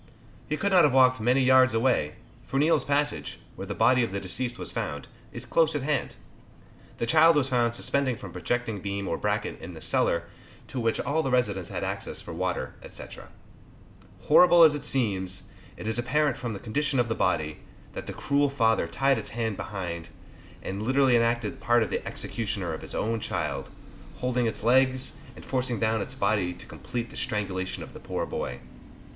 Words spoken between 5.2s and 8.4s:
is close at hand. The child was found suspended from a